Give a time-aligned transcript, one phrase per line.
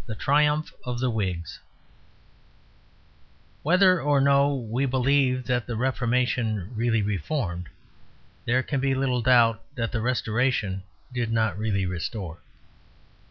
[0.00, 1.58] XIV THE TRIUMPH OF THE WHIGS
[3.62, 7.70] Whether or no we believe that the Reformation really reformed,
[8.44, 10.82] there can be little doubt that the Restoration
[11.14, 12.40] did not really restore.